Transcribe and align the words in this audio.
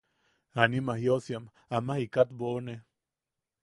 Anima 0.61 0.93
jiosiam 1.01 1.45
ama 1.77 1.93
jikat 2.01 2.29
boʼone. 2.37 2.73